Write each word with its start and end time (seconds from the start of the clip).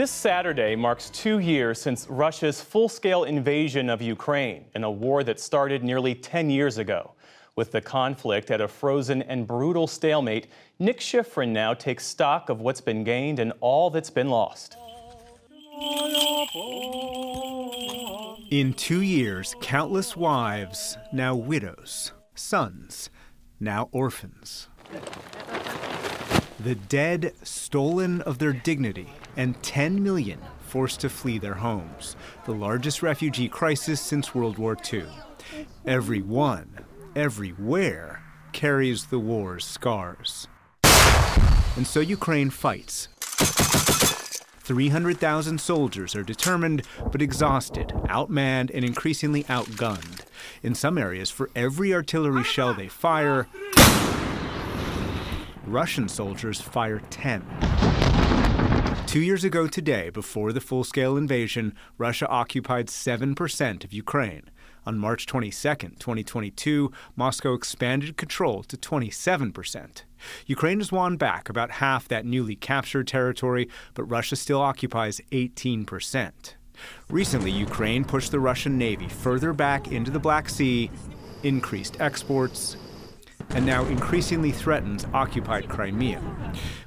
This 0.00 0.10
Saturday 0.10 0.76
marks 0.76 1.10
two 1.10 1.40
years 1.40 1.78
since 1.78 2.08
Russia's 2.08 2.62
full 2.62 2.88
scale 2.88 3.24
invasion 3.24 3.90
of 3.90 4.00
Ukraine 4.00 4.64
in 4.74 4.82
a 4.82 4.90
war 4.90 5.22
that 5.24 5.38
started 5.38 5.84
nearly 5.84 6.14
10 6.14 6.48
years 6.48 6.78
ago. 6.78 7.12
With 7.54 7.70
the 7.70 7.82
conflict 7.82 8.50
at 8.50 8.62
a 8.62 8.66
frozen 8.66 9.20
and 9.20 9.46
brutal 9.46 9.86
stalemate, 9.86 10.46
Nick 10.78 11.00
Schifrin 11.00 11.50
now 11.50 11.74
takes 11.74 12.06
stock 12.06 12.48
of 12.48 12.62
what's 12.62 12.80
been 12.80 13.04
gained 13.04 13.40
and 13.40 13.52
all 13.60 13.90
that's 13.90 14.08
been 14.08 14.30
lost. 14.30 14.78
In 18.50 18.72
two 18.72 19.02
years, 19.02 19.54
countless 19.60 20.16
wives, 20.16 20.96
now 21.12 21.34
widows, 21.34 22.12
sons, 22.34 23.10
now 23.60 23.90
orphans. 23.92 24.68
The 26.62 26.74
dead 26.74 27.32
stolen 27.42 28.20
of 28.20 28.38
their 28.38 28.52
dignity 28.52 29.08
and 29.34 29.60
10 29.62 30.02
million 30.02 30.38
forced 30.60 31.00
to 31.00 31.08
flee 31.08 31.38
their 31.38 31.54
homes, 31.54 32.16
the 32.44 32.52
largest 32.52 33.02
refugee 33.02 33.48
crisis 33.48 33.98
since 33.98 34.34
World 34.34 34.58
War 34.58 34.76
II. 34.92 35.06
Everyone, 35.86 36.84
everywhere, 37.16 38.22
carries 38.52 39.06
the 39.06 39.18
war's 39.18 39.64
scars. 39.64 40.48
And 41.76 41.86
so 41.86 42.00
Ukraine 42.00 42.50
fights. 42.50 43.08
300,000 44.60 45.58
soldiers 45.58 46.14
are 46.14 46.22
determined 46.22 46.82
but 47.10 47.22
exhausted, 47.22 47.88
outmanned, 48.04 48.70
and 48.74 48.84
increasingly 48.84 49.44
outgunned. 49.44 50.20
In 50.62 50.74
some 50.74 50.98
areas, 50.98 51.30
for 51.30 51.50
every 51.56 51.94
artillery 51.94 52.44
shell 52.44 52.74
they 52.74 52.86
fire, 52.86 53.48
Russian 55.70 56.08
soldiers 56.08 56.60
fire 56.60 57.00
10. 57.10 57.44
Two 59.06 59.20
years 59.20 59.44
ago 59.44 59.68
today, 59.68 60.10
before 60.10 60.52
the 60.52 60.60
full 60.60 60.82
scale 60.82 61.16
invasion, 61.16 61.74
Russia 61.96 62.26
occupied 62.28 62.88
7% 62.88 63.84
of 63.84 63.92
Ukraine. 63.92 64.50
On 64.84 64.98
March 64.98 65.26
22, 65.26 65.52
2022, 65.98 66.90
Moscow 67.14 67.54
expanded 67.54 68.16
control 68.16 68.64
to 68.64 68.76
27%. 68.76 70.02
Ukraine 70.46 70.78
has 70.78 70.90
won 70.90 71.16
back 71.16 71.48
about 71.48 71.72
half 71.72 72.08
that 72.08 72.26
newly 72.26 72.56
captured 72.56 73.06
territory, 73.06 73.68
but 73.94 74.04
Russia 74.04 74.34
still 74.34 74.60
occupies 74.60 75.20
18%. 75.30 76.32
Recently, 77.08 77.50
Ukraine 77.52 78.04
pushed 78.04 78.32
the 78.32 78.40
Russian 78.40 78.76
Navy 78.76 79.08
further 79.08 79.52
back 79.52 79.92
into 79.92 80.10
the 80.10 80.18
Black 80.18 80.48
Sea, 80.48 80.90
increased 81.44 82.00
exports, 82.00 82.76
and 83.50 83.66
now 83.66 83.84
increasingly 83.86 84.52
threatens 84.52 85.06
occupied 85.12 85.68
Crimea. 85.68 86.20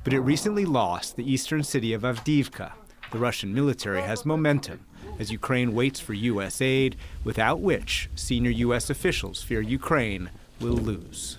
But 0.03 0.13
it 0.13 0.19
recently 0.19 0.65
lost 0.65 1.15
the 1.15 1.29
eastern 1.29 1.63
city 1.63 1.93
of 1.93 2.03
Avdiivka. 2.03 2.71
The 3.11 3.19
Russian 3.19 3.53
military 3.53 4.01
has 4.01 4.25
momentum 4.25 4.85
as 5.19 5.31
Ukraine 5.31 5.73
waits 5.73 5.99
for 5.99 6.13
U.S. 6.13 6.61
aid, 6.61 6.95
without 7.23 7.59
which 7.59 8.09
senior 8.15 8.51
U.S. 8.51 8.89
officials 8.89 9.43
fear 9.43 9.61
Ukraine 9.61 10.29
will 10.59 10.73
lose. 10.73 11.37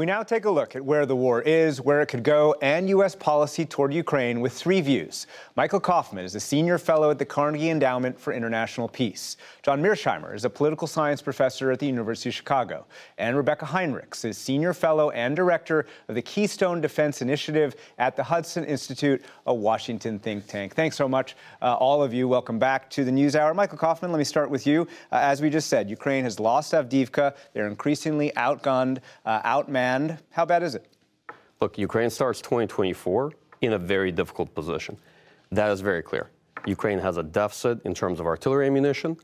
We 0.00 0.06
now 0.06 0.22
take 0.22 0.46
a 0.46 0.50
look 0.50 0.76
at 0.76 0.82
where 0.82 1.04
the 1.04 1.14
war 1.14 1.42
is, 1.42 1.78
where 1.78 2.00
it 2.00 2.06
could 2.06 2.22
go, 2.22 2.54
and 2.62 2.88
U.S. 2.88 3.14
policy 3.14 3.66
toward 3.66 3.92
Ukraine 3.92 4.40
with 4.40 4.54
three 4.54 4.80
views. 4.80 5.26
Michael 5.56 5.78
Kofman 5.78 6.24
is 6.24 6.34
a 6.34 6.40
senior 6.40 6.78
fellow 6.78 7.10
at 7.10 7.18
the 7.18 7.26
Carnegie 7.26 7.68
Endowment 7.68 8.18
for 8.18 8.32
International 8.32 8.88
Peace. 8.88 9.36
John 9.62 9.82
Mearsheimer 9.82 10.34
is 10.34 10.46
a 10.46 10.48
political 10.48 10.86
science 10.86 11.20
professor 11.20 11.70
at 11.70 11.80
the 11.80 11.86
University 11.86 12.30
of 12.30 12.34
Chicago. 12.34 12.86
And 13.18 13.36
Rebeccah 13.36 13.66
Heinrichs 13.66 14.24
is 14.24 14.38
senior 14.38 14.72
fellow 14.72 15.10
and 15.10 15.36
director 15.36 15.84
of 16.08 16.14
the 16.14 16.22
Keystone 16.22 16.80
Defense 16.80 17.20
Initiative 17.20 17.76
at 17.98 18.16
the 18.16 18.22
Hudson 18.22 18.64
Institute, 18.64 19.22
a 19.46 19.52
Washington 19.52 20.18
think 20.18 20.46
tank. 20.46 20.74
Thanks 20.74 20.96
so 20.96 21.10
much, 21.10 21.36
uh, 21.60 21.74
all 21.74 22.02
of 22.02 22.14
you. 22.14 22.26
Welcome 22.26 22.58
back 22.58 22.88
to 22.88 23.04
the 23.04 23.10
NewsHour. 23.10 23.54
Michael 23.54 23.76
Kofman, 23.76 24.08
let 24.08 24.16
me 24.16 24.24
start 24.24 24.48
with 24.48 24.66
you. 24.66 24.88
Uh, 25.12 25.16
as 25.16 25.42
we 25.42 25.50
just 25.50 25.68
said, 25.68 25.90
Ukraine 25.90 26.24
has 26.24 26.40
lost 26.40 26.72
Avdiivka. 26.72 27.34
They're 27.52 27.68
increasingly 27.68 28.32
outgunned, 28.34 29.00
uh, 29.26 29.42
outmanned 29.42 29.89
and 29.94 30.18
how 30.30 30.44
bad 30.44 30.62
is 30.62 30.74
it? 30.74 30.86
Look, 31.60 31.76
Ukraine 31.76 32.10
starts 32.10 32.40
2024 32.40 33.32
in 33.60 33.72
a 33.72 33.78
very 33.78 34.12
difficult 34.12 34.54
position. 34.54 34.96
That 35.50 35.70
is 35.72 35.80
very 35.80 36.02
clear. 36.02 36.30
Ukraine 36.66 37.00
has 37.00 37.16
a 37.16 37.24
deficit 37.24 37.76
in 37.84 37.92
terms 37.94 38.20
of 38.20 38.26
artillery 38.26 38.66
ammunition. 38.66 39.16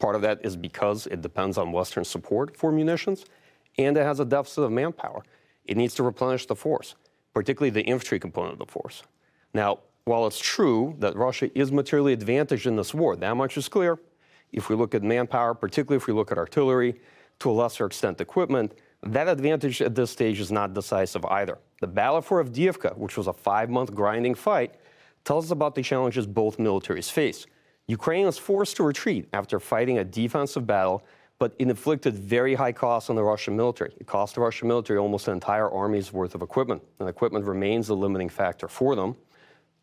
Part 0.00 0.16
of 0.16 0.22
that 0.22 0.40
is 0.44 0.56
because 0.56 1.06
it 1.06 1.20
depends 1.22 1.58
on 1.58 1.70
Western 1.70 2.04
support 2.04 2.56
for 2.56 2.72
munitions, 2.72 3.24
and 3.78 3.96
it 3.96 4.02
has 4.02 4.18
a 4.18 4.24
deficit 4.24 4.64
of 4.64 4.72
manpower. 4.72 5.22
It 5.64 5.76
needs 5.76 5.94
to 5.94 6.02
replenish 6.02 6.46
the 6.46 6.56
force, 6.56 6.96
particularly 7.32 7.70
the 7.70 7.82
infantry 7.82 8.18
component 8.18 8.54
of 8.54 8.66
the 8.66 8.72
force. 8.72 9.04
Now, 9.54 9.78
while 10.06 10.26
it's 10.26 10.40
true 10.40 10.96
that 10.98 11.14
Russia 11.14 11.46
is 11.56 11.70
materially 11.70 12.14
advantaged 12.14 12.66
in 12.66 12.74
this 12.74 12.92
war, 12.92 13.14
that 13.14 13.36
much 13.36 13.56
is 13.56 13.68
clear. 13.68 14.00
If 14.50 14.68
we 14.68 14.74
look 14.74 14.94
at 14.94 15.04
manpower, 15.04 15.54
particularly 15.54 15.98
if 15.98 16.08
we 16.08 16.14
look 16.14 16.32
at 16.32 16.38
artillery, 16.38 17.00
to 17.40 17.50
a 17.50 17.52
lesser 17.52 17.86
extent 17.86 18.20
equipment, 18.20 18.74
that 19.02 19.28
advantage 19.28 19.80
at 19.80 19.94
this 19.94 20.10
stage 20.10 20.40
is 20.40 20.52
not 20.52 20.74
decisive 20.74 21.24
either. 21.26 21.58
The 21.80 21.86
battle 21.86 22.20
for 22.20 22.44
Avdiivka, 22.44 22.96
which 22.98 23.16
was 23.16 23.26
a 23.26 23.32
five 23.32 23.70
month 23.70 23.94
grinding 23.94 24.34
fight, 24.34 24.74
tells 25.24 25.46
us 25.46 25.50
about 25.50 25.74
the 25.74 25.82
challenges 25.82 26.26
both 26.26 26.58
militaries 26.58 27.10
face. 27.10 27.46
Ukraine 27.86 28.26
was 28.26 28.38
forced 28.38 28.76
to 28.76 28.82
retreat 28.82 29.28
after 29.32 29.58
fighting 29.58 29.98
a 29.98 30.04
defensive 30.04 30.66
battle, 30.66 31.02
but 31.38 31.54
it 31.58 31.68
inflicted 31.68 32.14
very 32.14 32.54
high 32.54 32.72
costs 32.72 33.08
on 33.08 33.16
the 33.16 33.22
Russian 33.22 33.56
military. 33.56 33.92
It 33.98 34.06
cost 34.06 34.34
the 34.34 34.42
Russian 34.42 34.68
military 34.68 34.98
almost 34.98 35.26
an 35.28 35.34
entire 35.34 35.70
army's 35.70 36.12
worth 36.12 36.34
of 36.34 36.42
equipment, 36.42 36.82
and 36.98 37.08
equipment 37.08 37.46
remains 37.46 37.86
the 37.86 37.96
limiting 37.96 38.28
factor 38.28 38.68
for 38.68 38.94
them. 38.94 39.16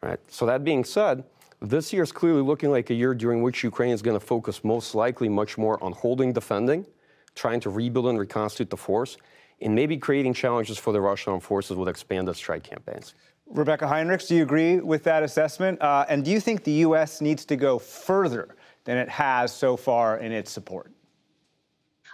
Right? 0.04 0.20
So, 0.28 0.46
that 0.46 0.64
being 0.64 0.84
said, 0.84 1.24
this 1.60 1.92
year 1.92 2.04
is 2.04 2.12
clearly 2.12 2.44
looking 2.44 2.70
like 2.70 2.92
a 2.92 2.94
year 2.94 3.16
during 3.16 3.42
which 3.42 3.64
Ukraine 3.64 3.90
is 3.90 4.04
going 4.04 4.18
to 4.18 4.24
focus 4.24 4.64
most 4.64 4.94
likely 4.94 5.28
much 5.28 5.58
more 5.58 5.84
on 5.84 5.92
holding, 5.92 6.32
defending, 6.32 6.86
trying 7.38 7.60
to 7.62 7.70
rebuild 7.70 8.08
and 8.08 8.20
reconstitute 8.20 8.70
the 8.70 8.78
force, 8.78 9.18
and 9.62 9.74
maybe 9.74 9.98
creating 9.98 10.34
challenges 10.34 10.78
for 10.78 10.92
the 10.92 11.00
Russian 11.00 11.32
armed 11.32 11.44
forces 11.44 11.78
with 11.78 11.88
expanded 11.88 12.36
strike 12.36 12.64
campaigns. 12.64 13.14
Rebeccah 13.54 13.90
Heinrichs, 13.90 14.28
do 14.28 14.36
you 14.36 14.44
agree 14.44 14.80
with 14.80 15.04
that 15.04 15.24
assessment? 15.24 15.82
Uh, 15.82 16.06
and 16.10 16.26
do 16.26 16.32
you 16.32 16.40
think 16.40 16.64
the 16.64 16.72
U.S. 16.72 17.22
needs 17.22 17.46
to 17.46 17.56
go 17.56 17.80
further 17.80 18.56
than 18.84 18.98
it 18.98 19.08
has 19.08 19.54
so 19.54 19.78
far 19.78 20.18
in 20.18 20.32
its 20.32 20.52
support? 20.52 20.92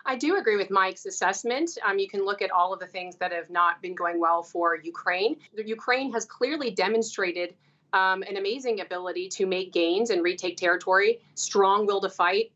I 0.05 0.17
do 0.17 0.37
agree 0.37 0.57
with 0.57 0.69
Mike's 0.69 1.05
assessment. 1.05 1.77
Um, 1.87 1.97
you 1.97 2.09
can 2.09 2.25
look 2.25 2.41
at 2.41 2.51
all 2.51 2.73
of 2.73 2.79
the 2.79 2.87
things 2.87 3.15
that 3.17 3.31
have 3.31 3.49
not 3.49 3.81
been 3.81 3.95
going 3.95 4.19
well 4.19 4.43
for 4.43 4.75
Ukraine. 4.75 5.37
The 5.55 5.65
Ukraine 5.65 6.11
has 6.11 6.25
clearly 6.25 6.71
demonstrated 6.71 7.55
um, 7.93 8.23
an 8.23 8.37
amazing 8.37 8.81
ability 8.81 9.29
to 9.29 9.45
make 9.45 9.71
gains 9.71 10.09
and 10.09 10.23
retake 10.23 10.57
territory, 10.57 11.19
strong 11.35 11.85
will 11.85 12.01
to 12.01 12.09
fight, 12.09 12.51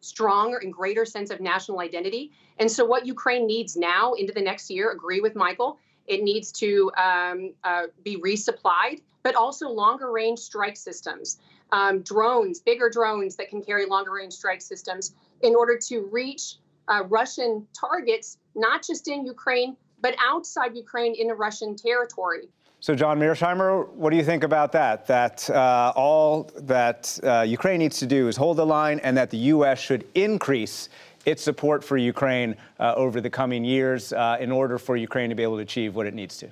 stronger 0.00 0.58
and 0.58 0.72
greater 0.72 1.04
sense 1.04 1.30
of 1.30 1.40
national 1.40 1.80
identity. 1.80 2.32
And 2.58 2.70
so, 2.70 2.84
what 2.84 3.06
Ukraine 3.06 3.46
needs 3.46 3.76
now 3.76 4.14
into 4.14 4.32
the 4.32 4.40
next 4.42 4.70
year, 4.70 4.90
agree 4.90 5.20
with 5.20 5.34
Michael, 5.34 5.78
it 6.06 6.22
needs 6.22 6.50
to 6.52 6.90
um, 6.96 7.52
uh, 7.64 7.84
be 8.02 8.16
resupplied, 8.16 9.02
but 9.22 9.34
also 9.34 9.68
longer 9.68 10.10
range 10.10 10.38
strike 10.38 10.76
systems, 10.76 11.38
um, 11.72 12.02
drones, 12.02 12.60
bigger 12.60 12.88
drones 12.88 13.36
that 13.36 13.48
can 13.50 13.62
carry 13.62 13.86
longer 13.86 14.12
range 14.12 14.32
strike 14.32 14.62
systems 14.62 15.14
in 15.42 15.54
order 15.54 15.78
to 15.88 16.08
reach 16.10 16.56
uh, 16.88 17.04
Russian 17.04 17.66
targets, 17.78 18.38
not 18.54 18.82
just 18.82 19.08
in 19.08 19.26
Ukraine, 19.26 19.76
but 20.00 20.14
outside 20.20 20.76
Ukraine 20.76 21.14
in 21.14 21.30
a 21.30 21.34
Russian 21.34 21.76
territory. 21.76 22.48
So, 22.80 22.94
John 22.94 23.18
Mearsheimer, 23.18 23.88
what 23.88 24.10
do 24.10 24.16
you 24.16 24.22
think 24.22 24.44
about 24.44 24.70
that? 24.72 25.04
That 25.06 25.50
uh, 25.50 25.92
all 25.96 26.44
that 26.58 27.18
uh, 27.24 27.40
Ukraine 27.40 27.80
needs 27.80 27.98
to 27.98 28.06
do 28.06 28.28
is 28.28 28.36
hold 28.36 28.56
the 28.56 28.66
line, 28.66 29.00
and 29.00 29.16
that 29.16 29.30
the 29.30 29.38
U.S. 29.54 29.80
should 29.80 30.06
increase 30.14 30.88
its 31.26 31.42
support 31.42 31.82
for 31.82 31.96
Ukraine 31.96 32.54
uh, 32.78 32.94
over 32.96 33.20
the 33.20 33.30
coming 33.30 33.64
years 33.64 34.12
uh, 34.12 34.36
in 34.38 34.52
order 34.52 34.78
for 34.78 34.96
Ukraine 34.96 35.28
to 35.28 35.34
be 35.34 35.42
able 35.42 35.56
to 35.56 35.62
achieve 35.62 35.96
what 35.96 36.06
it 36.06 36.14
needs 36.14 36.38
to? 36.38 36.48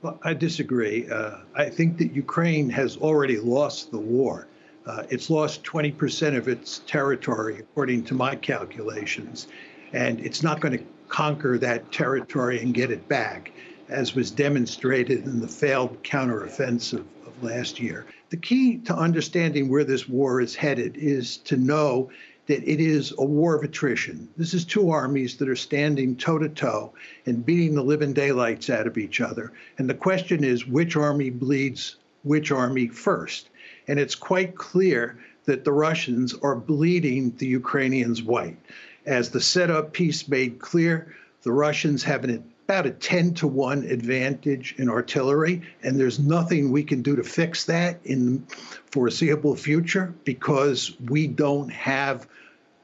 Well, 0.00 0.18
I 0.22 0.34
disagree. 0.34 1.08
Uh, 1.08 1.38
I 1.54 1.68
think 1.68 1.98
that 1.98 2.12
Ukraine 2.12 2.70
has 2.70 2.96
already 2.96 3.38
lost 3.38 3.90
the 3.90 3.98
war. 3.98 4.48
Uh, 4.86 5.02
it's 5.10 5.30
lost 5.30 5.62
20% 5.64 6.36
of 6.36 6.48
its 6.48 6.80
territory, 6.86 7.58
according 7.60 8.04
to 8.04 8.14
my 8.14 8.34
calculations, 8.36 9.48
and 9.92 10.20
it's 10.20 10.42
not 10.42 10.60
going 10.60 10.76
to 10.76 10.84
conquer 11.08 11.58
that 11.58 11.92
territory 11.92 12.60
and 12.60 12.74
get 12.74 12.90
it 12.90 13.08
back 13.08 13.52
as 13.88 14.14
was 14.14 14.30
demonstrated 14.30 15.24
in 15.24 15.40
the 15.40 15.48
failed 15.48 16.02
counteroffensive 16.02 17.04
of 17.26 17.42
last 17.42 17.78
year. 17.78 18.06
The 18.30 18.36
key 18.36 18.78
to 18.78 18.96
understanding 18.96 19.68
where 19.68 19.84
this 19.84 20.08
war 20.08 20.40
is 20.40 20.54
headed 20.54 20.96
is 20.96 21.36
to 21.38 21.56
know 21.56 22.10
that 22.46 22.68
it 22.68 22.80
is 22.80 23.12
a 23.18 23.24
war 23.24 23.54
of 23.54 23.62
attrition. 23.62 24.28
This 24.36 24.52
is 24.52 24.64
two 24.64 24.90
armies 24.90 25.36
that 25.36 25.48
are 25.48 25.56
standing 25.56 26.16
toe 26.16 26.38
to 26.38 26.48
toe 26.48 26.92
and 27.26 27.44
beating 27.44 27.74
the 27.74 27.82
living 27.82 28.12
daylights 28.12 28.68
out 28.68 28.86
of 28.86 28.98
each 28.98 29.20
other. 29.20 29.52
And 29.78 29.88
the 29.88 29.94
question 29.94 30.44
is 30.44 30.66
which 30.66 30.96
army 30.96 31.30
bleeds 31.30 31.96
which 32.22 32.50
army 32.50 32.88
first? 32.88 33.48
And 33.88 33.98
it's 33.98 34.14
quite 34.14 34.56
clear 34.56 35.18
that 35.44 35.64
the 35.64 35.72
Russians 35.72 36.34
are 36.42 36.56
bleeding 36.56 37.34
the 37.36 37.46
Ukrainians 37.46 38.22
white. 38.22 38.58
As 39.06 39.30
the 39.30 39.40
setup 39.40 39.92
piece 39.92 40.28
made 40.28 40.58
clear, 40.58 41.14
the 41.42 41.52
Russians 41.52 42.02
have 42.04 42.24
an 42.24 42.42
about 42.64 42.86
a 42.86 42.90
10 42.90 43.34
to 43.34 43.46
1 43.46 43.84
advantage 43.84 44.74
in 44.78 44.88
artillery, 44.88 45.60
and 45.82 46.00
there's 46.00 46.18
nothing 46.18 46.72
we 46.72 46.82
can 46.82 47.02
do 47.02 47.14
to 47.14 47.22
fix 47.22 47.64
that 47.66 48.00
in 48.04 48.36
the 48.36 48.56
foreseeable 48.90 49.54
future 49.54 50.14
because 50.24 50.98
we 51.10 51.26
don't 51.26 51.68
have 51.68 52.26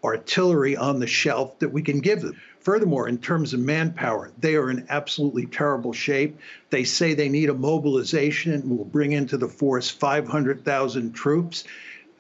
artillery 0.05 0.77
on 0.77 1.01
the 1.01 1.07
shelf 1.07 1.59
that 1.61 1.71
we 1.71 1.81
can 1.81 2.01
give 2.01 2.21
them. 2.21 2.37
Furthermore, 2.61 3.09
in 3.09 3.17
terms 3.17 3.55
of 3.55 3.61
manpower, 3.61 4.31
they 4.39 4.55
are 4.55 4.71
in 4.71 4.85
absolutely 4.91 5.47
terrible 5.47 5.95
shape. 5.95 6.39
They 6.69 6.85
say 6.85 7.15
they 7.15 7.31
need 7.31 7.49
a 7.49 7.55
mobilization 7.55 8.53
and 8.53 8.69
will 8.69 8.85
bring 8.85 9.13
into 9.13 9.39
the 9.39 9.49
force 9.49 9.89
500,000 9.89 11.13
troops 11.13 11.65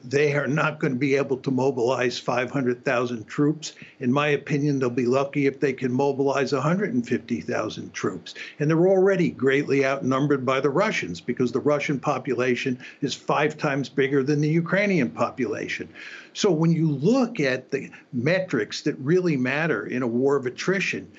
they 0.02 0.34
are 0.34 0.46
not 0.46 0.80
going 0.80 0.92
to 0.92 0.98
be 0.98 1.14
able 1.14 1.36
to 1.38 1.50
mobilize 1.50 2.18
500,000 2.18 3.26
troops. 3.26 3.74
In 3.98 4.12
my 4.12 4.28
opinion, 4.28 4.78
they'll 4.78 4.90
be 4.90 5.06
lucky 5.06 5.46
if 5.46 5.60
they 5.60 5.72
can 5.72 5.92
mobilize 5.92 6.52
150,000 6.52 7.92
troops. 7.92 8.34
And 8.58 8.70
they're 8.70 8.88
already 8.88 9.30
greatly 9.30 9.84
outnumbered 9.84 10.46
by 10.46 10.60
the 10.60 10.70
Russians 10.70 11.20
because 11.20 11.52
the 11.52 11.60
Russian 11.60 12.00
population 12.00 12.78
is 13.02 13.14
five 13.14 13.58
times 13.58 13.88
bigger 13.88 14.22
than 14.22 14.40
the 14.40 14.48
Ukrainian 14.48 15.10
population. 15.10 15.88
So 16.32 16.50
when 16.50 16.72
you 16.72 16.90
look 16.90 17.40
at 17.40 17.70
the 17.70 17.90
metrics 18.12 18.82
that 18.82 18.98
really 18.98 19.36
matter 19.36 19.86
in 19.86 20.02
a 20.02 20.06
war 20.06 20.36
of 20.36 20.46
attrition, 20.46 21.10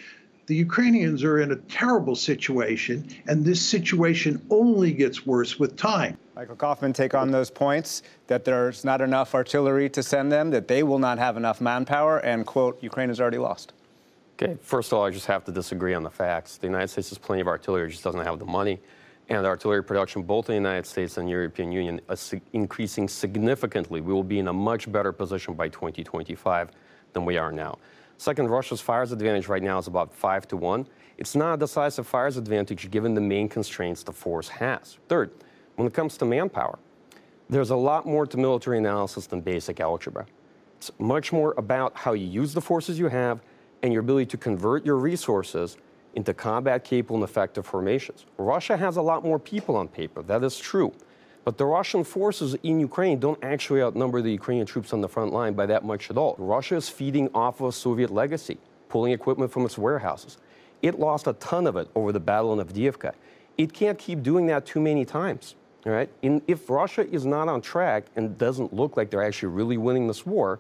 the 0.47 0.55
Ukrainians 0.55 1.23
are 1.23 1.39
in 1.39 1.51
a 1.51 1.55
terrible 1.55 2.15
situation, 2.15 3.07
and 3.27 3.45
this 3.45 3.61
situation 3.61 4.41
only 4.49 4.91
gets 4.91 5.25
worse 5.25 5.59
with 5.59 5.77
time. 5.77 6.17
Michael 6.35 6.55
Kofman 6.55 6.93
take 6.93 7.13
on 7.13 7.29
those 7.29 7.51
points 7.51 8.03
that 8.27 8.45
there's 8.45 8.85
not 8.85 9.01
enough 9.01 9.35
artillery 9.35 9.89
to 9.89 10.01
send 10.01 10.31
them, 10.31 10.49
that 10.51 10.67
they 10.67 10.81
will 10.81 10.99
not 10.99 11.19
have 11.19 11.35
enough 11.35 11.59
manpower, 11.59 12.19
and, 12.19 12.45
quote, 12.45 12.81
Ukraine 12.81 13.09
has 13.09 13.19
already 13.19 13.37
lost. 13.37 13.73
Okay, 14.41 14.57
first 14.61 14.91
of 14.91 14.97
all, 14.97 15.05
I 15.05 15.11
just 15.11 15.27
have 15.27 15.43
to 15.45 15.51
disagree 15.51 15.93
on 15.93 16.03
the 16.03 16.09
facts. 16.09 16.57
The 16.57 16.67
United 16.67 16.87
States 16.87 17.09
has 17.09 17.17
plenty 17.17 17.41
of 17.41 17.47
artillery, 17.47 17.89
just 17.89 18.03
doesn't 18.03 18.23
have 18.23 18.39
the 18.39 18.45
money. 18.45 18.79
And 19.29 19.45
artillery 19.45 19.83
production, 19.83 20.23
both 20.23 20.49
in 20.49 20.53
the 20.63 20.69
United 20.69 20.85
States 20.85 21.17
and 21.17 21.29
European 21.29 21.71
Union, 21.71 22.01
is 22.09 22.33
increasing 22.53 23.07
significantly. 23.07 24.01
We 24.01 24.13
will 24.13 24.23
be 24.23 24.39
in 24.39 24.47
a 24.47 24.53
much 24.53 24.91
better 24.91 25.11
position 25.11 25.53
by 25.53 25.69
2025 25.69 26.71
than 27.13 27.25
we 27.25 27.37
are 27.37 27.51
now. 27.51 27.77
Second, 28.17 28.49
Russia's 28.49 28.81
fires 28.81 29.11
advantage 29.11 29.47
right 29.47 29.63
now 29.63 29.77
is 29.77 29.87
about 29.87 30.13
five 30.13 30.47
to 30.47 30.57
one. 30.57 30.87
It's 31.17 31.35
not 31.35 31.55
a 31.55 31.57
decisive 31.57 32.07
fires 32.07 32.37
advantage 32.37 32.89
given 32.89 33.13
the 33.13 33.21
main 33.21 33.47
constraints 33.47 34.03
the 34.03 34.11
force 34.11 34.47
has. 34.49 34.97
Third, 35.07 35.31
when 35.81 35.87
it 35.87 35.95
comes 35.95 36.15
to 36.15 36.25
manpower, 36.25 36.77
there's 37.49 37.71
a 37.71 37.75
lot 37.75 38.05
more 38.05 38.27
to 38.27 38.37
military 38.37 38.77
analysis 38.77 39.25
than 39.25 39.41
basic 39.41 39.79
algebra. 39.79 40.27
It's 40.77 40.91
much 40.99 41.33
more 41.33 41.55
about 41.57 41.97
how 41.97 42.13
you 42.13 42.27
use 42.27 42.53
the 42.53 42.61
forces 42.61 42.99
you 42.99 43.07
have 43.07 43.41
and 43.81 43.91
your 43.91 44.01
ability 44.01 44.27
to 44.27 44.37
convert 44.37 44.85
your 44.85 44.97
resources 44.97 45.77
into 46.13 46.35
combat 46.35 46.83
capable 46.83 47.15
and 47.15 47.23
effective 47.23 47.65
formations. 47.65 48.27
Russia 48.37 48.77
has 48.77 48.97
a 48.97 49.01
lot 49.01 49.23
more 49.23 49.39
people 49.39 49.75
on 49.75 49.87
paper, 49.87 50.21
that 50.21 50.43
is 50.43 50.59
true. 50.59 50.93
But 51.45 51.57
the 51.57 51.65
Russian 51.65 52.03
forces 52.03 52.53
in 52.61 52.79
Ukraine 52.79 53.19
don't 53.19 53.43
actually 53.43 53.81
outnumber 53.81 54.21
the 54.21 54.31
Ukrainian 54.31 54.67
troops 54.67 54.93
on 54.93 55.01
the 55.01 55.09
front 55.09 55.33
line 55.33 55.53
by 55.53 55.65
that 55.65 55.83
much 55.83 56.11
at 56.11 56.17
all. 56.17 56.35
Russia 56.37 56.75
is 56.75 56.89
feeding 56.89 57.27
off 57.33 57.59
of 57.59 57.69
a 57.69 57.71
Soviet 57.71 58.11
legacy, 58.11 58.59
pulling 58.87 59.13
equipment 59.13 59.51
from 59.51 59.65
its 59.65 59.79
warehouses. 59.79 60.37
It 60.83 60.99
lost 60.99 61.25
a 61.25 61.33
ton 61.33 61.65
of 61.65 61.75
it 61.75 61.89
over 61.95 62.11
the 62.11 62.19
Battle 62.19 62.59
of 62.59 62.67
Avdiivka. 62.67 63.13
It 63.57 63.73
can't 63.73 63.97
keep 63.97 64.21
doing 64.21 64.45
that 64.45 64.67
too 64.67 64.79
many 64.79 65.05
times. 65.05 65.55
All 65.85 65.91
right? 65.91 66.09
In, 66.21 66.41
if 66.47 66.69
Russia 66.69 67.07
is 67.09 67.25
not 67.25 67.47
on 67.47 67.61
track 67.61 68.05
and 68.15 68.37
doesn't 68.37 68.73
look 68.73 68.97
like 68.97 69.09
they're 69.09 69.23
actually 69.23 69.49
really 69.49 69.77
winning 69.77 70.07
this 70.07 70.25
war, 70.25 70.59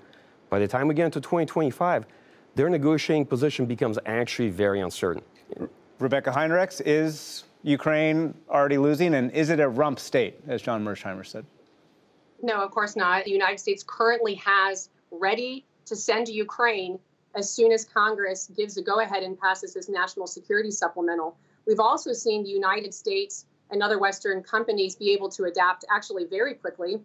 by 0.49 0.59
the 0.59 0.67
time 0.67 0.87
we 0.87 0.95
get 0.95 1.05
into 1.05 1.21
2025, 1.21 2.05
their 2.55 2.69
negotiating 2.69 3.25
position 3.25 3.65
becomes 3.65 3.97
actually 4.05 4.49
very 4.49 4.81
uncertain. 4.81 5.23
Rebeccah 5.99 6.33
Heinrichs, 6.33 6.81
is 6.85 7.43
Ukraine 7.63 8.33
already 8.49 8.77
losing, 8.77 9.13
and 9.13 9.31
is 9.31 9.49
it 9.49 9.59
a 9.59 9.69
rump 9.69 9.99
state, 9.99 10.39
as 10.47 10.61
John 10.61 10.83
Mearsheimer 10.83 11.25
said? 11.25 11.45
No, 12.41 12.61
of 12.61 12.71
course 12.71 12.95
not. 12.95 13.25
The 13.25 13.31
United 13.31 13.59
States 13.59 13.83
currently 13.85 14.35
has 14.35 14.89
ready 15.11 15.65
to 15.85 15.95
send 15.95 16.27
to 16.27 16.33
Ukraine 16.33 16.99
as 17.35 17.49
soon 17.49 17.71
as 17.71 17.85
Congress 17.85 18.49
gives 18.57 18.77
a 18.77 18.81
go 18.81 18.99
ahead 18.99 19.23
and 19.23 19.39
passes 19.39 19.73
this 19.73 19.87
national 19.87 20.27
security 20.27 20.71
supplemental. 20.71 21.37
We've 21.67 21.79
also 21.79 22.13
seen 22.13 22.43
the 22.43 22.49
United 22.49 22.93
States 22.93 23.45
and 23.71 23.81
other 23.81 23.99
Western 23.99 24.43
companies 24.43 24.95
be 24.95 25.11
able 25.11 25.29
to 25.29 25.45
adapt 25.45 25.85
actually 25.89 26.25
very 26.25 26.53
quickly, 26.53 27.01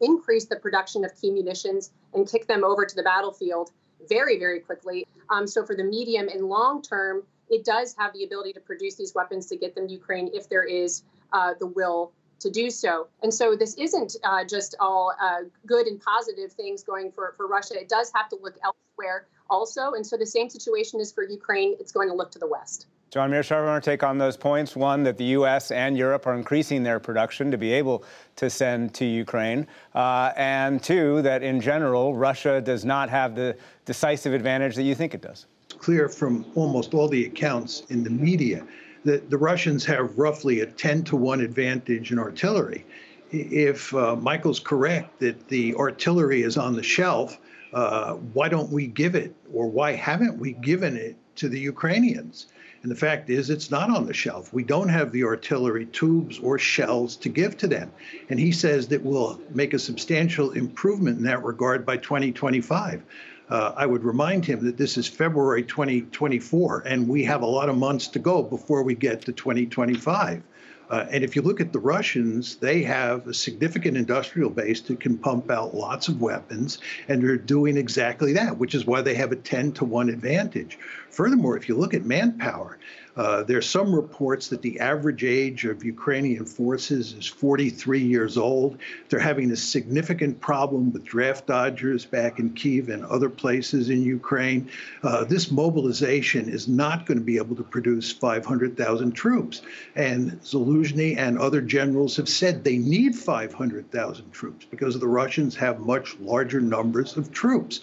increase 0.00 0.46
the 0.46 0.56
production 0.56 1.04
of 1.04 1.18
key 1.20 1.30
munitions, 1.30 1.92
and 2.14 2.28
kick 2.28 2.46
them 2.46 2.64
over 2.64 2.84
to 2.84 2.96
the 2.96 3.02
battlefield 3.02 3.70
very, 4.08 4.38
very 4.38 4.60
quickly. 4.60 5.06
Um, 5.28 5.46
so, 5.46 5.64
for 5.64 5.76
the 5.76 5.84
medium 5.84 6.28
and 6.28 6.46
long 6.46 6.82
term, 6.82 7.22
it 7.48 7.64
does 7.64 7.94
have 7.98 8.12
the 8.12 8.24
ability 8.24 8.52
to 8.54 8.60
produce 8.60 8.96
these 8.96 9.14
weapons 9.14 9.46
to 9.46 9.56
get 9.56 9.74
them 9.74 9.88
to 9.88 9.92
Ukraine 9.92 10.30
if 10.32 10.48
there 10.48 10.64
is 10.64 11.02
uh, 11.32 11.54
the 11.58 11.66
will 11.66 12.12
to 12.40 12.50
do 12.50 12.70
so. 12.70 13.08
And 13.22 13.32
so 13.32 13.54
this 13.54 13.74
isn't 13.74 14.16
uh, 14.24 14.44
just 14.44 14.74
all 14.80 15.12
uh, 15.20 15.40
good 15.66 15.86
and 15.86 16.00
positive 16.00 16.52
things 16.52 16.82
going 16.82 17.12
for, 17.12 17.34
for 17.36 17.46
Russia. 17.46 17.74
It 17.78 17.88
does 17.88 18.10
have 18.14 18.28
to 18.30 18.38
look 18.40 18.54
elsewhere 18.64 19.26
also. 19.48 19.92
And 19.92 20.06
so 20.06 20.16
the 20.16 20.26
same 20.26 20.48
situation 20.48 21.00
is 21.00 21.12
for 21.12 21.22
Ukraine. 21.22 21.76
It's 21.78 21.92
going 21.92 22.08
to 22.08 22.14
look 22.14 22.30
to 22.32 22.38
the 22.38 22.46
West. 22.46 22.86
John 23.10 23.32
Mearsheimer, 23.32 23.82
take 23.82 24.04
on 24.04 24.18
those 24.18 24.36
points. 24.36 24.76
One, 24.76 25.02
that 25.02 25.18
the 25.18 25.24
U.S. 25.24 25.72
and 25.72 25.98
Europe 25.98 26.28
are 26.28 26.34
increasing 26.34 26.84
their 26.84 27.00
production 27.00 27.50
to 27.50 27.58
be 27.58 27.72
able 27.72 28.04
to 28.36 28.48
send 28.48 28.94
to 28.94 29.04
Ukraine. 29.04 29.66
Uh, 29.96 30.32
and 30.36 30.80
two, 30.80 31.20
that 31.22 31.42
in 31.42 31.60
general, 31.60 32.14
Russia 32.14 32.60
does 32.60 32.84
not 32.84 33.10
have 33.10 33.34
the 33.34 33.56
decisive 33.84 34.32
advantage 34.32 34.76
that 34.76 34.84
you 34.84 34.94
think 34.94 35.12
it 35.12 35.22
does. 35.22 35.46
It's 35.64 35.74
clear 35.74 36.08
from 36.08 36.46
almost 36.54 36.94
all 36.94 37.08
the 37.08 37.26
accounts 37.26 37.82
in 37.88 38.04
the 38.04 38.10
media 38.10 38.64
that 39.04 39.28
the 39.28 39.38
Russians 39.38 39.84
have 39.86 40.16
roughly 40.16 40.60
a 40.60 40.66
10 40.66 41.02
to 41.04 41.16
1 41.16 41.40
advantage 41.40 42.12
in 42.12 42.18
artillery. 42.20 42.86
If 43.32 43.92
uh, 43.92 44.14
Michael's 44.14 44.60
correct 44.60 45.18
that 45.18 45.48
the 45.48 45.74
artillery 45.74 46.42
is 46.42 46.56
on 46.56 46.76
the 46.76 46.82
shelf, 46.84 47.38
uh, 47.72 48.14
why 48.34 48.48
don't 48.48 48.70
we 48.70 48.86
give 48.86 49.16
it, 49.16 49.34
or 49.52 49.66
why 49.66 49.94
haven't 49.94 50.38
we 50.38 50.52
given 50.52 50.96
it 50.96 51.16
to 51.36 51.48
the 51.48 51.58
Ukrainians? 51.58 52.46
And 52.82 52.90
the 52.90 52.96
fact 52.96 53.28
is, 53.28 53.50
it's 53.50 53.70
not 53.70 53.90
on 53.90 54.06
the 54.06 54.14
shelf. 54.14 54.52
We 54.54 54.64
don't 54.64 54.88
have 54.88 55.12
the 55.12 55.24
artillery 55.24 55.84
tubes 55.86 56.38
or 56.38 56.58
shells 56.58 57.16
to 57.16 57.28
give 57.28 57.58
to 57.58 57.66
them. 57.66 57.92
And 58.30 58.40
he 58.40 58.52
says 58.52 58.88
that 58.88 59.02
we'll 59.02 59.38
make 59.50 59.74
a 59.74 59.78
substantial 59.78 60.52
improvement 60.52 61.18
in 61.18 61.24
that 61.24 61.44
regard 61.44 61.84
by 61.84 61.98
2025. 61.98 63.02
Uh, 63.50 63.74
I 63.76 63.84
would 63.84 64.04
remind 64.04 64.46
him 64.46 64.64
that 64.64 64.76
this 64.76 64.96
is 64.96 65.08
February 65.08 65.64
2024, 65.64 66.84
and 66.86 67.08
we 67.08 67.24
have 67.24 67.42
a 67.42 67.46
lot 67.46 67.68
of 67.68 67.76
months 67.76 68.06
to 68.08 68.18
go 68.18 68.42
before 68.42 68.82
we 68.82 68.94
get 68.94 69.22
to 69.22 69.32
2025. 69.32 70.42
Uh, 70.90 71.06
and 71.10 71.22
if 71.22 71.36
you 71.36 71.42
look 71.42 71.60
at 71.60 71.72
the 71.72 71.78
Russians, 71.78 72.56
they 72.56 72.82
have 72.82 73.26
a 73.28 73.34
significant 73.34 73.96
industrial 73.96 74.50
base 74.50 74.80
that 74.82 74.98
can 74.98 75.16
pump 75.18 75.50
out 75.50 75.72
lots 75.72 76.08
of 76.08 76.20
weapons, 76.20 76.78
and 77.08 77.22
they're 77.22 77.36
doing 77.36 77.76
exactly 77.76 78.32
that, 78.32 78.58
which 78.58 78.74
is 78.74 78.86
why 78.86 79.00
they 79.00 79.14
have 79.14 79.30
a 79.30 79.36
10 79.36 79.72
to 79.72 79.84
1 79.84 80.08
advantage. 80.08 80.78
Furthermore, 81.10 81.56
if 81.56 81.68
you 81.68 81.76
look 81.76 81.94
at 81.94 82.04
manpower, 82.04 82.78
uh, 83.16 83.42
there 83.42 83.58
are 83.58 83.62
some 83.62 83.94
reports 83.94 84.48
that 84.48 84.62
the 84.62 84.78
average 84.80 85.24
age 85.24 85.64
of 85.64 85.84
Ukrainian 85.84 86.46
forces 86.46 87.12
is 87.12 87.26
43 87.26 88.00
years 88.00 88.38
old. 88.38 88.78
They're 89.08 89.18
having 89.18 89.50
a 89.50 89.56
significant 89.56 90.40
problem 90.40 90.92
with 90.92 91.04
draft 91.04 91.46
dodgers 91.46 92.06
back 92.06 92.38
in 92.38 92.54
Kiev 92.54 92.88
and 92.88 93.04
other 93.04 93.28
places 93.28 93.90
in 93.90 94.02
Ukraine. 94.02 94.70
Uh, 95.02 95.24
this 95.24 95.50
mobilization 95.50 96.48
is 96.48 96.68
not 96.68 97.04
going 97.04 97.18
to 97.18 97.24
be 97.24 97.36
able 97.36 97.56
to 97.56 97.64
produce 97.64 98.12
500,000 98.12 99.12
troops. 99.12 99.62
And 99.96 100.40
Zaluzhny 100.42 101.18
and 101.18 101.38
other 101.38 101.60
generals 101.60 102.16
have 102.16 102.28
said 102.28 102.62
they 102.62 102.78
need 102.78 103.16
500,000 103.16 104.30
troops 104.30 104.64
because 104.70 104.98
the 104.98 105.08
Russians 105.08 105.56
have 105.56 105.80
much 105.80 106.18
larger 106.20 106.60
numbers 106.60 107.16
of 107.16 107.32
troops. 107.32 107.80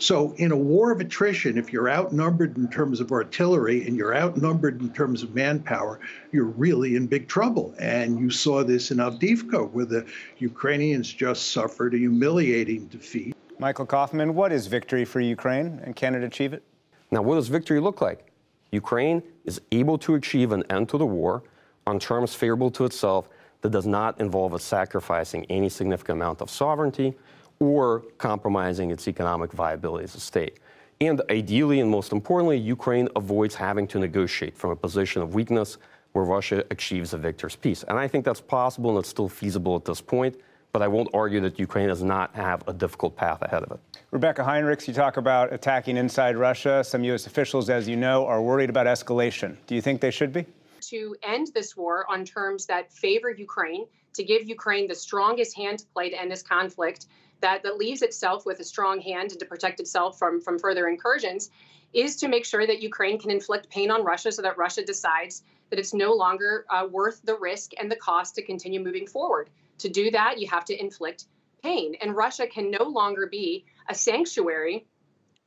So, 0.00 0.32
in 0.38 0.50
a 0.50 0.56
war 0.56 0.90
of 0.90 1.00
attrition, 1.00 1.58
if 1.58 1.74
you're 1.74 1.90
outnumbered 1.90 2.56
in 2.56 2.68
terms 2.68 3.00
of 3.00 3.12
artillery 3.12 3.86
and 3.86 3.94
you're 3.94 4.16
outnumbered 4.16 4.80
in 4.80 4.90
terms 4.94 5.22
of 5.22 5.34
manpower, 5.34 6.00
you're 6.32 6.46
really 6.46 6.96
in 6.96 7.06
big 7.06 7.28
trouble. 7.28 7.74
And 7.78 8.18
you 8.18 8.30
saw 8.30 8.64
this 8.64 8.90
in 8.90 8.96
Avdiivka, 8.96 9.70
where 9.72 9.84
the 9.84 10.06
Ukrainians 10.38 11.12
just 11.12 11.52
suffered 11.52 11.92
a 11.92 11.98
humiliating 11.98 12.86
defeat. 12.86 13.36
Michael 13.58 13.84
Kofman, 13.84 14.32
what 14.32 14.52
is 14.52 14.68
victory 14.68 15.04
for 15.04 15.20
Ukraine, 15.20 15.78
and 15.84 15.94
can 15.94 16.14
it 16.14 16.24
achieve 16.24 16.54
it? 16.54 16.62
Now, 17.10 17.20
what 17.20 17.34
does 17.34 17.48
victory 17.48 17.78
look 17.78 18.00
like? 18.00 18.32
Ukraine 18.72 19.22
is 19.44 19.60
able 19.70 19.98
to 19.98 20.14
achieve 20.14 20.52
an 20.52 20.64
end 20.70 20.88
to 20.88 20.96
the 20.96 21.04
war 21.04 21.42
on 21.86 21.98
terms 21.98 22.34
favorable 22.34 22.70
to 22.70 22.86
itself 22.86 23.28
that 23.60 23.68
does 23.68 23.86
not 23.86 24.18
involve 24.18 24.54
it 24.54 24.62
sacrificing 24.62 25.44
any 25.50 25.68
significant 25.68 26.16
amount 26.16 26.40
of 26.40 26.48
sovereignty 26.48 27.14
or 27.60 28.00
compromising 28.16 28.90
its 28.90 29.06
economic 29.06 29.52
viability 29.52 30.04
as 30.04 30.14
a 30.14 30.20
state. 30.20 30.58
And 31.00 31.22
ideally, 31.30 31.80
and 31.80 31.90
most 31.90 32.10
importantly, 32.12 32.58
Ukraine 32.58 33.08
avoids 33.16 33.54
having 33.54 33.86
to 33.88 33.98
negotiate 33.98 34.56
from 34.56 34.70
a 34.70 34.76
position 34.76 35.22
of 35.22 35.34
weakness 35.34 35.78
where 36.12 36.24
Russia 36.24 36.64
achieves 36.70 37.14
a 37.14 37.18
victor's 37.18 37.54
peace. 37.54 37.84
And 37.86 37.98
I 37.98 38.08
think 38.08 38.24
that's 38.24 38.40
possible 38.40 38.90
and 38.90 38.98
it's 38.98 39.08
still 39.08 39.28
feasible 39.28 39.76
at 39.76 39.84
this 39.84 40.00
point. 40.00 40.36
but 40.72 40.82
I 40.82 40.88
won't 40.88 41.08
argue 41.12 41.40
that 41.40 41.58
Ukraine 41.58 41.88
does 41.88 42.02
not 42.02 42.34
have 42.34 42.66
a 42.68 42.72
difficult 42.72 43.16
path 43.16 43.42
ahead 43.42 43.62
of 43.64 43.72
it. 43.72 43.80
Rebeccah 44.12 44.44
Heinrichs, 44.44 44.86
you 44.86 44.94
talk 44.94 45.16
about 45.16 45.52
attacking 45.52 45.96
inside 45.96 46.36
Russia. 46.36 46.84
Some 46.84 47.04
U.S. 47.04 47.26
officials, 47.26 47.68
as 47.70 47.88
you 47.88 47.96
know, 47.96 48.26
are 48.26 48.42
worried 48.42 48.70
about 48.70 48.86
escalation. 48.86 49.56
Do 49.66 49.74
you 49.74 49.82
think 49.82 50.00
they 50.00 50.10
should 50.10 50.32
be? 50.32 50.46
To 50.82 51.16
end 51.22 51.48
this 51.54 51.76
war 51.76 52.06
on 52.10 52.24
terms 52.24 52.66
that 52.66 52.92
favor 52.92 53.30
Ukraine, 53.30 53.86
to 54.14 54.24
give 54.24 54.48
Ukraine 54.48 54.86
the 54.88 54.94
strongest 54.94 55.56
hand 55.56 55.80
to 55.80 55.86
play 55.86 56.10
to 56.10 56.20
end 56.20 56.30
this 56.30 56.42
conflict, 56.42 57.06
that, 57.40 57.62
that 57.62 57.76
leaves 57.76 58.02
itself 58.02 58.46
with 58.46 58.60
a 58.60 58.64
strong 58.64 59.00
hand 59.00 59.30
and 59.32 59.40
to 59.40 59.46
protect 59.46 59.80
itself 59.80 60.18
from, 60.18 60.40
from 60.40 60.58
further 60.58 60.88
incursions, 60.88 61.50
is 61.92 62.16
to 62.16 62.28
make 62.28 62.44
sure 62.44 62.66
that 62.66 62.82
Ukraine 62.82 63.18
can 63.18 63.30
inflict 63.30 63.68
pain 63.68 63.90
on 63.90 64.04
Russia 64.04 64.30
so 64.30 64.42
that 64.42 64.56
Russia 64.56 64.84
decides 64.84 65.42
that 65.70 65.78
it's 65.78 65.94
no 65.94 66.12
longer 66.12 66.66
uh, 66.70 66.86
worth 66.90 67.20
the 67.24 67.36
risk 67.36 67.72
and 67.80 67.90
the 67.90 67.96
cost 67.96 68.34
to 68.34 68.42
continue 68.42 68.82
moving 68.82 69.06
forward. 69.06 69.50
To 69.78 69.88
do 69.88 70.10
that, 70.10 70.38
you 70.38 70.48
have 70.48 70.64
to 70.66 70.78
inflict 70.78 71.24
pain. 71.62 71.96
And 72.00 72.16
Russia 72.16 72.46
can 72.46 72.70
no 72.70 72.84
longer 72.84 73.26
be 73.26 73.64
a 73.88 73.94
sanctuary 73.94 74.86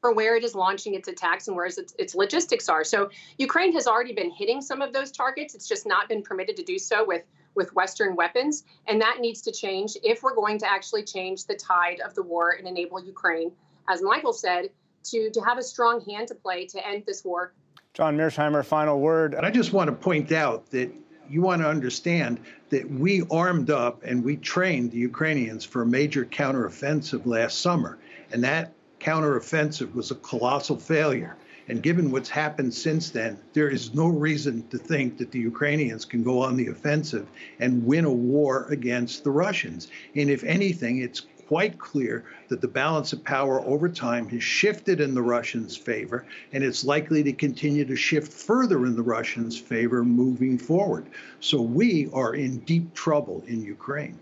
for 0.01 0.13
where 0.13 0.35
it 0.35 0.43
is 0.43 0.53
launching 0.53 0.95
its 0.95 1.07
attacks 1.07 1.47
and 1.47 1.55
where 1.55 1.65
its, 1.65 1.95
its 1.97 2.13
logistics 2.13 2.67
are. 2.67 2.83
So 2.83 3.09
Ukraine 3.37 3.71
has 3.73 3.87
already 3.87 4.13
been 4.13 4.31
hitting 4.31 4.61
some 4.61 4.81
of 4.81 4.91
those 4.91 5.11
targets. 5.11 5.55
It's 5.55 5.67
just 5.67 5.85
not 5.85 6.09
been 6.09 6.21
permitted 6.21 6.57
to 6.57 6.63
do 6.63 6.77
so 6.77 7.05
with 7.05 7.23
with 7.55 7.73
Western 7.75 8.15
weapons. 8.15 8.63
And 8.87 9.01
that 9.01 9.17
needs 9.19 9.41
to 9.43 9.51
change 9.51 9.97
if 10.03 10.23
we're 10.23 10.35
going 10.35 10.57
to 10.59 10.69
actually 10.69 11.03
change 11.03 11.45
the 11.45 11.55
tide 11.55 11.99
of 12.05 12.13
the 12.15 12.23
war 12.23 12.51
and 12.51 12.67
enable 12.67 13.03
Ukraine, 13.03 13.51
as 13.89 14.01
Michael 14.01 14.33
said, 14.33 14.69
to, 15.05 15.29
to 15.31 15.41
have 15.41 15.57
a 15.57 15.63
strong 15.63 16.01
hand 16.01 16.27
to 16.29 16.35
play 16.35 16.65
to 16.67 16.87
end 16.87 17.03
this 17.05 17.23
war. 17.23 17.53
John 17.93 18.17
Mearsheimer, 18.17 18.65
final 18.65 18.99
word. 18.99 19.33
And 19.33 19.45
I 19.45 19.51
just 19.51 19.73
want 19.73 19.87
to 19.87 19.95
point 19.95 20.31
out 20.31 20.69
that 20.71 20.91
you 21.29 21.41
want 21.41 21.61
to 21.61 21.69
understand 21.69 22.39
that 22.69 22.89
we 22.89 23.23
armed 23.29 23.69
up 23.69 24.03
and 24.03 24.23
we 24.23 24.37
trained 24.37 24.91
the 24.91 24.97
Ukrainians 24.97 25.63
for 25.63 25.83
a 25.83 25.85
major 25.85 26.25
counteroffensive 26.25 27.25
last 27.25 27.59
summer. 27.59 27.97
And 28.31 28.43
that 28.43 28.73
counteroffensive 28.99 29.93
was 29.93 30.11
a 30.11 30.15
colossal 30.15 30.77
failure. 30.77 31.35
And 31.67 31.81
given 31.81 32.11
what's 32.11 32.29
happened 32.29 32.73
since 32.73 33.09
then, 33.09 33.39
there 33.53 33.69
is 33.69 33.93
no 33.93 34.07
reason 34.07 34.67
to 34.69 34.77
think 34.77 35.17
that 35.17 35.31
the 35.31 35.39
Ukrainians 35.39 36.05
can 36.05 36.23
go 36.23 36.41
on 36.41 36.57
the 36.57 36.67
offensive 36.67 37.27
and 37.59 37.85
win 37.85 38.05
a 38.05 38.11
war 38.11 38.65
against 38.69 39.23
the 39.23 39.31
Russians. 39.31 39.87
And 40.15 40.29
if 40.29 40.43
anything, 40.43 40.99
it's 40.99 41.25
quite 41.47 41.77
clear 41.77 42.25
that 42.49 42.61
the 42.61 42.67
balance 42.67 43.13
of 43.13 43.23
power 43.23 43.61
over 43.61 43.89
time 43.89 44.27
has 44.29 44.43
shifted 44.43 44.99
in 44.99 45.13
the 45.13 45.21
Russians' 45.21 45.77
favor, 45.77 46.25
and 46.51 46.63
it's 46.63 46.83
likely 46.83 47.23
to 47.23 47.33
continue 47.33 47.85
to 47.85 47.95
shift 47.95 48.31
further 48.31 48.85
in 48.85 48.95
the 48.95 49.01
Russians' 49.01 49.57
favor 49.59 50.03
moving 50.03 50.57
forward. 50.57 51.05
So 51.39 51.61
we 51.61 52.09
are 52.13 52.33
in 52.35 52.59
deep 52.59 52.93
trouble 52.93 53.43
in 53.47 53.61
Ukraine. 53.63 54.17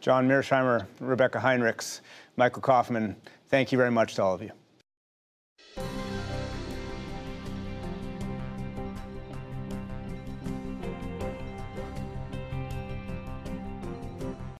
John 0.00 0.26
Mearsheimer, 0.26 0.86
Rebeccah 1.00 1.42
Heinrichs, 1.42 2.00
Michael 2.36 2.62
Kofman, 2.62 3.14
thank 3.48 3.72
you 3.72 3.78
very 3.78 3.90
much 3.90 4.14
to 4.14 4.22
all 4.22 4.34
of 4.34 4.42
you. 4.42 4.50